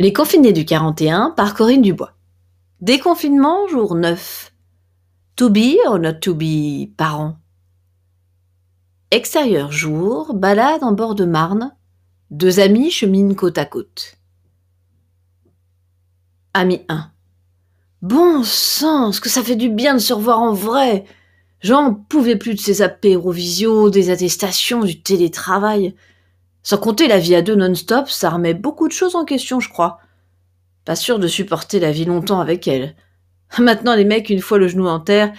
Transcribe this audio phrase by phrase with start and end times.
[0.00, 2.14] Les confinés du 41 par Corinne Dubois.
[2.80, 4.50] Déconfinement, jour 9.
[5.36, 7.36] To be or not to be, parents.
[9.10, 11.76] Extérieur jour, balade en bord de Marne.
[12.30, 14.16] Deux amis cheminent côte à côte.
[16.54, 17.10] Ami 1.
[18.00, 21.04] Bon sang, que ça fait du bien de se revoir en vrai.
[21.60, 25.94] J'en pouvais plus de ces apérovisio, des attestations, du télétravail.
[26.62, 29.68] Sans compter la vie à deux non-stop, ça remet beaucoup de choses en question, je
[29.68, 30.00] crois.
[30.84, 32.96] Pas sûr de supporter la vie longtemps avec elle.
[33.58, 35.32] Maintenant, les mecs, une fois le genou en terre,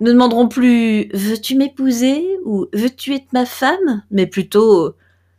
[0.00, 2.26] ne demanderont plus Veux-tu m'épouser?
[2.44, 4.02] ou Veux-tu être ma femme?
[4.10, 4.96] mais plutôt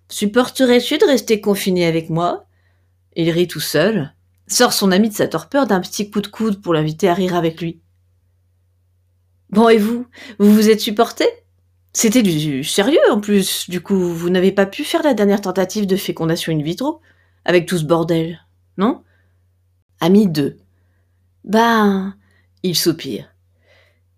[0.10, 2.46] Supporterais-tu de rester confiné avec moi?
[3.16, 4.14] Il rit tout seul,
[4.48, 7.36] sort son ami de sa torpeur d'un petit coup de coude pour l'inviter à rire
[7.36, 7.82] avec lui.
[9.50, 10.06] Bon, et vous?
[10.40, 11.26] Vous vous êtes supporté?
[11.94, 13.70] C'était du sérieux en plus.
[13.70, 17.02] Du coup, vous n'avez pas pu faire la dernière tentative de fécondation in vitro
[17.46, 18.40] avec tout ce bordel,
[18.78, 19.04] non?
[20.00, 20.58] Ami 2.
[21.44, 22.16] Ben,
[22.64, 23.30] il soupire.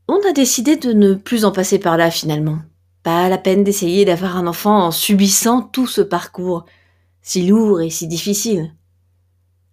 [0.08, 2.60] On a décidé de ne plus en passer par là finalement.
[3.04, 6.66] Pas la peine d'essayer d'avoir un enfant en subissant tout ce parcours,
[7.22, 8.74] si lourd et si difficile.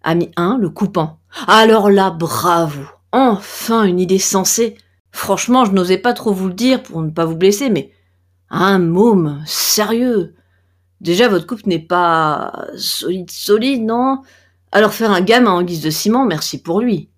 [0.01, 1.19] Ami 1, le coupant.
[1.47, 4.75] Alors là, bravo Enfin une idée sensée
[5.13, 7.91] Franchement, je n'osais pas trop vous le dire pour ne pas vous blesser, mais
[8.53, 10.35] un môme, sérieux.
[11.01, 14.21] Déjà, votre couple n'est pas solide, solide, non?
[14.71, 17.09] Alors faire un gamin en guise de ciment, merci pour lui.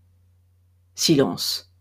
[0.95, 1.71] Silence.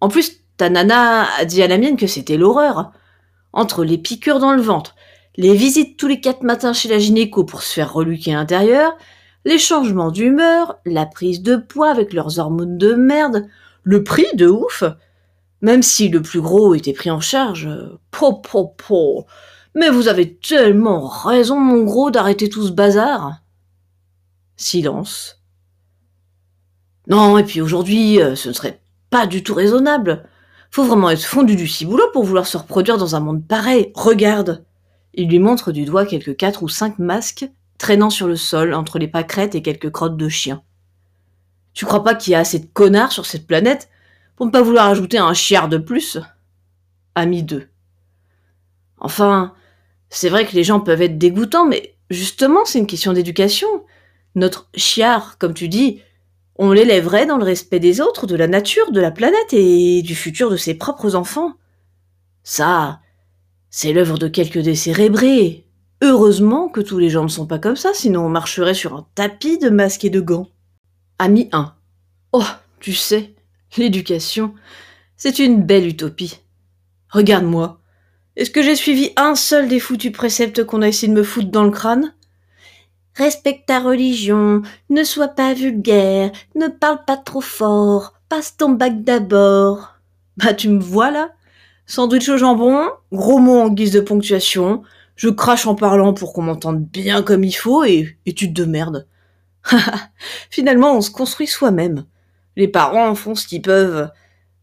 [0.00, 2.92] En plus, ta nana a dit à la mienne que c'était l'horreur.
[3.52, 4.96] Entre les piqûres dans le ventre,
[5.36, 8.96] les visites tous les quatre matins chez la gynéco pour se faire reluquer l'intérieur,
[9.44, 13.46] les changements d'humeur, la prise de poids avec leurs hormones de merde,
[13.84, 14.84] le prix de ouf,
[15.62, 17.68] même si le plus gros était pris en charge.
[18.10, 19.26] Po, po, po.
[19.74, 23.36] Mais vous avez tellement raison, mon gros, d'arrêter tout ce bazar.
[24.56, 25.40] Silence.
[27.06, 30.28] Non, et puis aujourd'hui, euh, ce ne serait pas du tout raisonnable.
[30.70, 33.92] Faut vraiment être fondu du ciboulot pour vouloir se reproduire dans un monde pareil.
[33.94, 34.64] Regarde.
[35.14, 38.98] Il lui montre du doigt quelques quatre ou cinq masques traînant sur le sol entre
[38.98, 40.62] les pâquerettes et quelques crottes de chiens.
[41.74, 43.88] Tu crois pas qu'il y a assez de connards sur cette planète?
[44.42, 46.18] Pour ne pas vouloir ajouter un chiard de plus.
[47.14, 47.68] Ami 2.
[48.98, 49.54] Enfin,
[50.10, 53.68] c'est vrai que les gens peuvent être dégoûtants, mais justement, c'est une question d'éducation.
[54.34, 56.02] Notre chiard, comme tu dis,
[56.56, 60.16] on l'élèverait dans le respect des autres, de la nature, de la planète et du
[60.16, 61.52] futur de ses propres enfants.
[62.42, 62.98] Ça,
[63.70, 65.68] c'est l'œuvre de quelques décérébrés.
[66.00, 69.06] Heureusement que tous les gens ne sont pas comme ça, sinon on marcherait sur un
[69.14, 70.48] tapis de masques et de gants.
[71.20, 71.76] Ami 1.
[72.32, 72.42] Oh,
[72.80, 73.36] tu sais,
[73.76, 74.54] L'éducation,
[75.16, 76.40] c'est une belle utopie.
[77.08, 77.80] Regarde-moi.
[78.36, 81.50] Est-ce que j'ai suivi un seul des foutus préceptes qu'on a essayé de me foutre
[81.50, 82.14] dans le crâne?
[83.14, 89.02] Respecte ta religion, ne sois pas vulgaire, ne parle pas trop fort, passe ton bac
[89.02, 89.96] d'abord.
[90.38, 91.32] Bah tu me vois là?
[91.84, 94.82] Sandwich au jambon, gros mots en guise de ponctuation,
[95.16, 99.06] je crache en parlant pour qu'on m'entende bien comme il faut et, tu te démerdes.
[100.50, 102.06] Finalement, on se construit soi-même.
[102.56, 104.10] Les parents font ce qu'ils peuvent.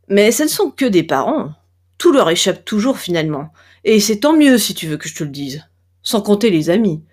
[0.08, 1.54] Mais ce ne sont que des parents.
[1.98, 3.52] Tout leur échappe toujours finalement.
[3.84, 5.64] Et c'est tant mieux si tu veux que je te le dise.
[6.02, 7.04] Sans compter les amis.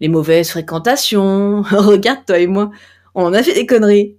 [0.00, 1.62] Les mauvaises fréquentations.
[1.70, 2.70] Regarde toi et moi.
[3.14, 4.16] On a fait des conneries.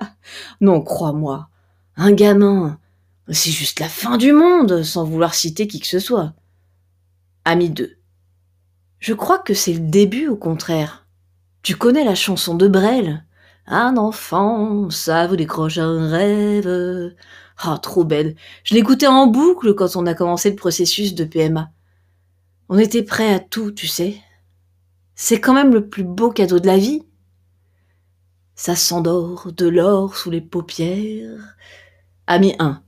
[0.60, 1.48] non, crois-moi.
[1.96, 2.78] Un gamin.
[3.28, 6.32] C'est juste la fin du monde, sans vouloir citer qui que ce soit.
[7.44, 7.96] Ami 2.
[8.98, 11.06] Je crois que c'est le début au contraire.
[11.62, 13.24] Tu connais la chanson de Brel?
[13.70, 17.14] Un enfant, ça vous décroche un rêve.
[17.58, 18.36] Ah, trop belle.
[18.64, 21.70] Je l'écoutais en boucle quand on a commencé le processus de PMA.
[22.68, 24.16] On était prêt à tout, tu sais.
[25.14, 27.02] C'est quand même le plus beau cadeau de la vie.
[28.54, 31.56] Ça s'endort de l'or sous les paupières.
[32.26, 32.82] Ami 1.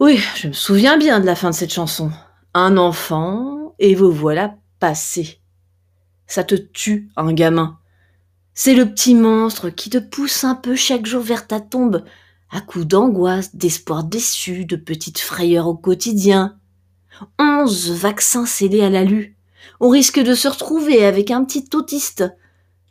[0.00, 2.10] Oui, je me souviens bien de la fin de cette chanson.
[2.54, 5.40] Un enfant, et vous voilà passé.
[6.26, 7.78] Ça te tue, un gamin.
[8.54, 12.04] C'est le petit monstre qui te pousse un peu chaque jour vers ta tombe,
[12.50, 16.58] à coups d'angoisse, d'espoir déçu, de petites frayeurs au quotidien.
[17.38, 19.36] Onze vaccins scellés à l'alu.
[19.80, 22.24] On risque de se retrouver avec un petit autiste.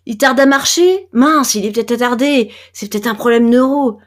[0.08, 1.08] Il tarde à marcher?
[1.14, 2.52] Mince, il est peut-être attardé.
[2.74, 4.00] C'est peut-être un problème neuro.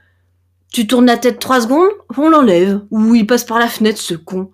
[0.72, 2.84] Tu tournes la tête trois secondes, on l'enlève.
[2.90, 4.50] Ou il passe par la fenêtre, ce con.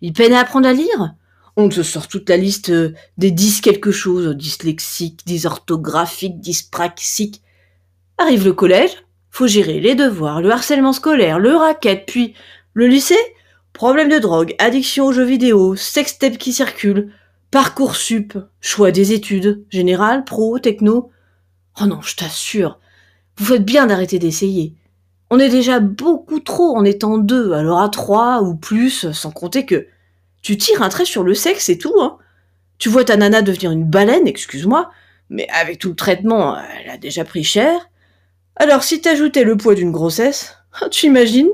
[0.00, 1.14] Il peine à apprendre à lire?
[1.56, 7.42] On te sort toute la liste euh, des dix quelque chose, dyslexiques, dysorthographiques, dyspraxiques.
[8.18, 8.90] Arrive le collège,
[9.30, 12.34] faut gérer les devoirs, le harcèlement scolaire, le racket, puis
[12.74, 13.18] le lycée,
[13.72, 17.12] problème de drogue, addiction aux jeux vidéo, sextape qui circule,
[17.50, 21.10] parcours sup, choix des études, général, pro, techno.
[21.80, 22.78] Oh non, je t'assure.
[23.36, 24.74] Vous faites bien d'arrêter d'essayer.
[25.30, 29.64] On est déjà beaucoup trop en étant deux, alors à trois ou plus, sans compter
[29.64, 29.86] que
[30.42, 32.18] tu tires un trait sur le sexe et tout, hein.
[32.78, 34.90] Tu vois ta nana devenir une baleine, excuse-moi,
[35.30, 37.88] mais avec tout le traitement, elle a déjà pris cher.
[38.56, 40.56] Alors si t'ajoutais le poids d'une grossesse,
[40.90, 41.48] tu imagines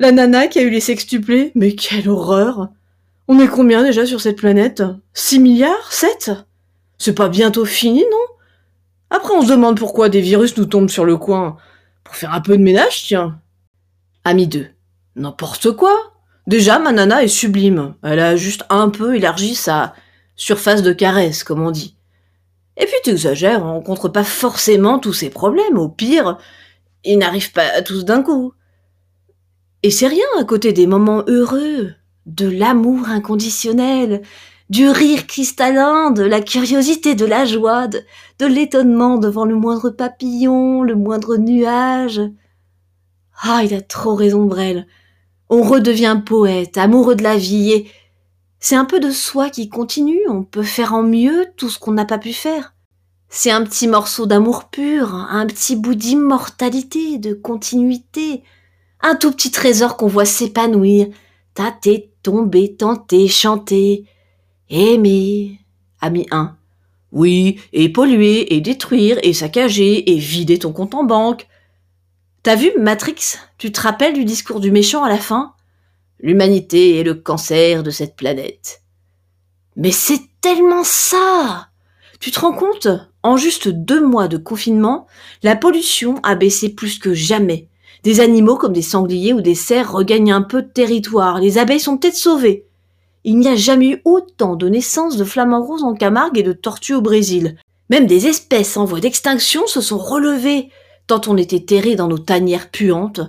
[0.00, 1.52] La nana qui a eu les sextuplés?
[1.54, 2.68] Mais quelle horreur
[3.28, 4.82] On est combien déjà sur cette planète?
[5.14, 5.92] 6 milliards?
[5.92, 6.32] 7
[6.98, 8.34] C'est pas bientôt fini, non?
[9.10, 11.56] Après on se demande pourquoi des virus nous tombent sur le coin.
[12.02, 13.40] Pour faire un peu de ménage, tiens.
[14.24, 14.66] Ami 2.
[15.14, 16.15] N'importe quoi
[16.46, 17.94] Déjà, ma nana est sublime.
[18.02, 19.94] Elle a juste un peu élargi sa
[20.36, 21.96] surface de caresse, comme on dit.
[22.76, 25.78] Et puis tu exagères, on rencontre pas forcément tous ces problèmes.
[25.78, 26.38] Au pire,
[27.04, 28.52] ils n'arrivent pas à tous d'un coup.
[29.82, 31.94] Et c'est rien à côté des moments heureux,
[32.26, 34.22] de l'amour inconditionnel,
[34.68, 38.00] du rire cristallin, de la curiosité, de la joie, de,
[38.38, 42.20] de l'étonnement devant le moindre papillon, le moindre nuage.
[43.42, 44.86] Ah, il a trop raison, Brel.
[45.48, 47.90] On redevient poète, amoureux de la vie, et
[48.58, 51.92] c'est un peu de soi qui continue, on peut faire en mieux tout ce qu'on
[51.92, 52.74] n'a pas pu faire.
[53.28, 58.42] C'est un petit morceau d'amour pur, un petit bout d'immortalité, de continuité,
[59.00, 61.08] un tout petit trésor qu'on voit s'épanouir,
[61.54, 64.04] tâter, tomber, tenter, chanter,
[64.68, 65.60] aimer.
[66.00, 66.56] Ami 1.
[67.12, 71.46] Oui, et polluer, et détruire, et saccager, et vider ton compte en banque.
[72.46, 73.38] T'as vu Matrix?
[73.58, 75.54] Tu te rappelles du discours du méchant à la fin?
[76.20, 78.82] L'humanité est le cancer de cette planète.
[79.74, 81.70] Mais c'est tellement ça
[82.20, 82.86] Tu te rends compte?
[83.24, 85.08] En juste deux mois de confinement,
[85.42, 87.66] la pollution a baissé plus que jamais.
[88.04, 91.40] Des animaux comme des sangliers ou des cerfs regagnent un peu de territoire.
[91.40, 92.64] Les abeilles sont peut-être sauvées.
[93.24, 96.52] Il n'y a jamais eu autant de naissances de flamants roses en Camargue et de
[96.52, 97.56] tortues au Brésil.
[97.90, 100.70] Même des espèces en voie d'extinction se sont relevées,
[101.06, 103.20] tant on était terrés dans nos tanières puantes,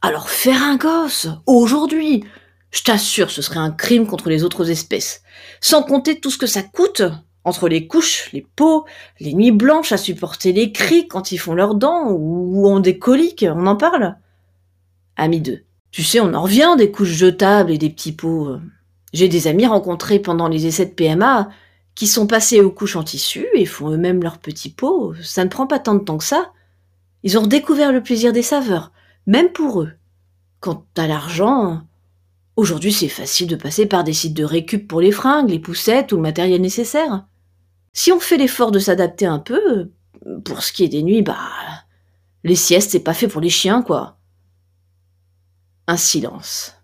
[0.00, 2.24] alors faire un gosse, aujourd'hui,
[2.70, 5.22] je t'assure, ce serait un crime contre les autres espèces.
[5.60, 7.02] Sans compter tout ce que ça coûte,
[7.44, 8.84] entre les couches, les peaux,
[9.20, 12.98] les nuits blanches à supporter les cris quand ils font leurs dents ou ont des
[12.98, 14.16] coliques, on en parle?
[15.16, 15.60] Ami 2.
[15.90, 18.56] Tu sais, on en revient des couches jetables et des petits pots.
[19.12, 21.50] J'ai des amis rencontrés pendant les essais de PMA
[21.94, 25.14] qui sont passés aux couches en tissu et font eux-mêmes leurs petits pots.
[25.22, 26.52] Ça ne prend pas tant de temps que ça.
[27.22, 28.92] Ils ont redécouvert le plaisir des saveurs
[29.26, 29.92] même pour eux.
[30.60, 31.82] Quant à l'argent,
[32.56, 36.12] aujourd'hui c'est facile de passer par des sites de récup pour les fringues, les poussettes
[36.12, 37.26] ou le matériel nécessaire.
[37.92, 39.90] Si on fait l'effort de s'adapter un peu,
[40.44, 41.38] pour ce qui est des nuits, bah,
[42.44, 44.18] les siestes c'est pas fait pour les chiens, quoi.
[45.88, 46.74] Un silence.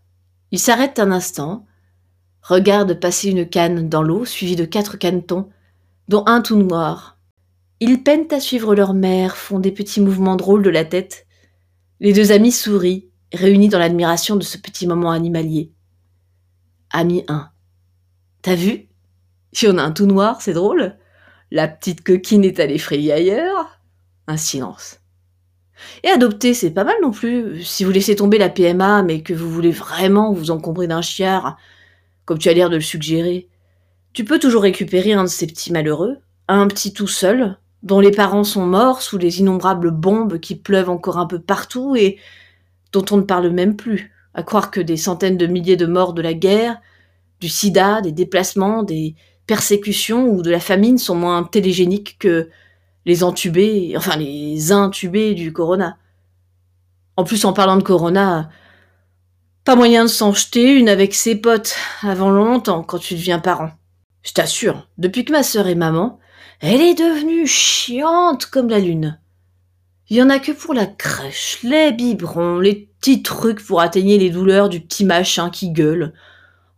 [0.50, 1.64] Il s'arrête un instant,
[2.48, 5.48] regarde passer une canne dans l'eau suivie de quatre canetons,
[6.08, 7.18] dont un tout noir.
[7.80, 11.26] Ils peinent à suivre leur mère, font des petits mouvements drôles de la tête,
[12.00, 15.72] les deux amis sourient, réunis dans l'admiration de ce petit moment animalier.
[16.90, 17.50] Ami 1.
[18.40, 18.88] T'as vu?
[19.52, 20.96] Si on a un tout noir, c'est drôle.
[21.50, 23.80] La petite coquine est allée frayer ailleurs.
[24.26, 25.00] Un silence.
[26.02, 27.62] Et adopter, c'est pas mal non plus.
[27.62, 31.56] Si vous laissez tomber la PMA, mais que vous voulez vraiment vous encombrer d'un chiard,
[32.28, 33.48] comme tu as l'air de le suggérer,
[34.12, 38.10] tu peux toujours récupérer un de ces petits malheureux, un petit tout seul, dont les
[38.10, 42.18] parents sont morts sous les innombrables bombes qui pleuvent encore un peu partout et
[42.92, 46.12] dont on ne parle même plus, à croire que des centaines de milliers de morts
[46.12, 46.82] de la guerre,
[47.40, 49.14] du sida, des déplacements, des
[49.46, 52.50] persécutions ou de la famine sont moins télégéniques que
[53.06, 55.96] les entubés, enfin les intubés du corona.
[57.16, 58.50] En plus, en parlant de corona,
[59.68, 63.70] pas moyen de s'en jeter une avec ses potes avant longtemps quand tu deviens parent.
[64.22, 66.18] Je t'assure, depuis que ma sœur est maman,
[66.60, 69.20] elle est devenue chiante comme la lune.
[70.08, 74.16] Il y en a que pour la crèche, les biberons, les petits trucs pour atteigner
[74.16, 76.14] les douleurs du petit machin qui gueule.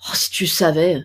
[0.08, 1.04] Oh, si tu savais.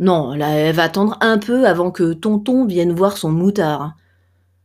[0.00, 3.94] Non, là, elle va attendre un peu avant que tonton vienne voir son moutard.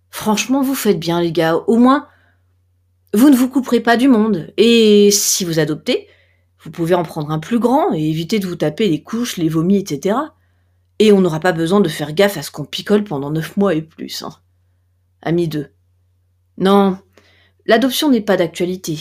[0.09, 1.57] Franchement, vous faites bien, les gars.
[1.67, 2.07] Au moins,
[3.13, 4.53] vous ne vous couperez pas du monde.
[4.57, 6.07] Et si vous adoptez,
[6.63, 9.49] vous pouvez en prendre un plus grand et éviter de vous taper les couches, les
[9.49, 10.17] vomis, etc.
[10.99, 13.73] Et on n'aura pas besoin de faire gaffe à ce qu'on picole pendant neuf mois
[13.73, 14.23] et plus.
[14.23, 14.33] Hein.
[15.21, 15.67] Ami 2.
[16.57, 16.97] Non,
[17.65, 18.99] l'adoption n'est pas d'actualité.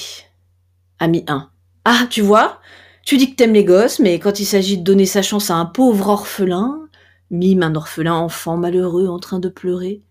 [0.99, 1.51] Ami 1.
[1.85, 2.61] Ah, tu vois,
[3.05, 5.57] tu dis que t'aimes les gosses, mais quand il s'agit de donner sa chance à
[5.57, 6.89] un pauvre orphelin,
[7.31, 10.03] mime un orphelin enfant malheureux en train de pleurer,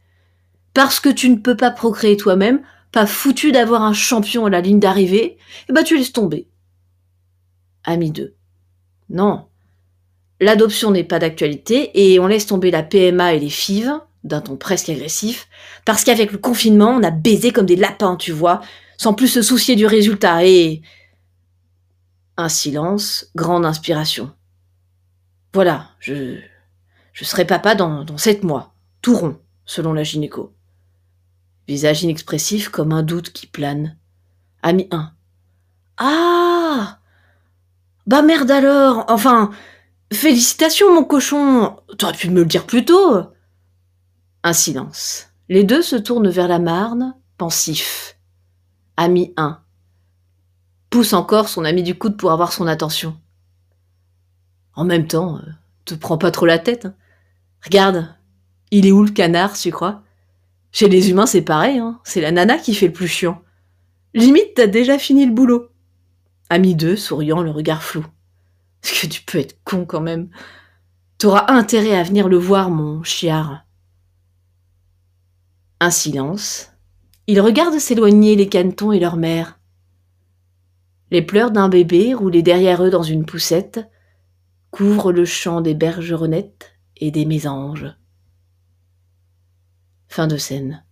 [0.73, 2.61] parce que tu ne peux pas procréer toi-même,
[2.91, 5.37] pas foutu d'avoir un champion à la ligne d'arrivée,
[5.69, 6.47] eh ben tu laisses tomber.
[7.83, 8.35] Ami 2.
[9.09, 9.49] Non,
[10.41, 13.91] L'adoption n'est pas d'actualité et on laisse tomber la PMA et les FIV,
[14.23, 15.49] d'un ton presque agressif,
[15.85, 18.61] parce qu'avec le confinement, on a baisé comme des lapins, tu vois,
[18.97, 20.81] sans plus se soucier du résultat, et...
[22.37, 24.31] Un silence, grande inspiration.
[25.53, 26.37] Voilà, je...
[27.11, 30.53] Je serai papa dans, dans sept mois, tout rond, selon la gynéco.
[31.69, 33.95] Visage inexpressif comme un doute qui plane.
[34.63, 35.11] Ami 1.
[35.97, 36.97] Ah
[38.07, 39.51] Bah merde alors Enfin,
[40.11, 43.21] félicitations mon cochon T'aurais pu me le dire plus tôt
[44.41, 45.27] Un silence.
[45.47, 48.17] Les deux se tournent vers la Marne, pensifs.
[48.97, 49.61] Ami 1.
[50.89, 53.15] Pousse encore son ami du coude pour avoir son attention.
[54.73, 55.51] En même temps, euh,
[55.85, 56.87] te prends pas trop la tête.
[56.87, 56.95] Hein.
[57.63, 58.07] Regarde,
[58.71, 60.01] il est où le canard, tu crois?
[60.71, 61.99] Chez les humains, c'est pareil, hein.
[62.03, 63.41] c'est la nana qui fait le plus chiant.
[64.13, 65.69] Limite, t'as déjà fini le boulot.
[66.49, 68.05] Ami 2, souriant, le regard flou.
[68.83, 70.29] Est-ce que tu peux être con quand même?
[71.17, 73.65] T'auras intérêt à venir le voir, mon chiard.
[75.79, 76.71] Un silence.
[77.27, 79.59] Il regarde s'éloigner les canetons et leur mère.
[81.11, 83.87] Les pleurs d'un bébé roulés derrière eux dans une poussette
[84.71, 87.87] couvrent le champ des bergeronnettes et des mésanges.
[90.09, 90.83] Fin de scène.